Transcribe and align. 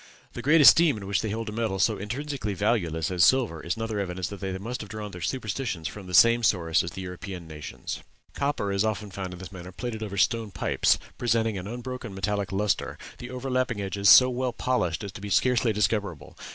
The 0.33 0.41
great 0.41 0.61
esteem 0.61 0.97
in 0.97 1.05
which 1.05 1.21
they 1.21 1.29
held 1.29 1.47
a 1.49 1.51
metal 1.51 1.77
so 1.77 1.99
intrinsically 1.99 2.55
valueless 2.55 3.11
as 3.11 3.23
silver, 3.23 3.61
is 3.61 3.75
another 3.77 3.99
evidence 3.99 4.29
that 4.29 4.39
they 4.39 4.57
must 4.57 4.81
have 4.81 4.89
drawn 4.89 5.11
their 5.11 5.21
superstitions 5.21 5.87
from 5.87 6.07
the 6.07 6.15
same 6.15 6.41
source 6.41 6.81
as 6.81 6.89
the 6.89 7.03
European 7.03 7.47
nations. 7.47 8.01
Copper 8.33 8.71
is 8.71 8.83
also 8.83 8.97
often 9.05 9.11
found 9.11 9.31
in 9.33 9.37
this 9.37 9.51
manner 9.51 9.71
plated 9.71 10.01
over 10.01 10.17
stone 10.17 10.49
pipes, 10.49 10.97
presenting 11.19 11.55
an 11.55 11.67
unbroken 11.67 12.15
metallic 12.15 12.51
lustre, 12.51 12.97
the 13.19 13.29
overlapping 13.29 13.79
edges 13.79 14.09
so 14.09 14.27
well 14.31 14.53
polished 14.53 15.03
as 15.03 15.11
to 15.11 15.21
be 15.21 15.29
scarcely 15.29 15.71
discoverable. 15.71 16.35